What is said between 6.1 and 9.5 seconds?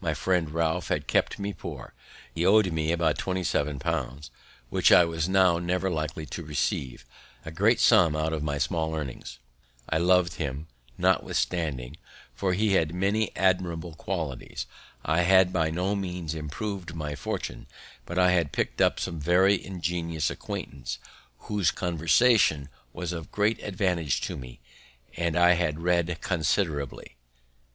to receive; a great sum out of my small earnings!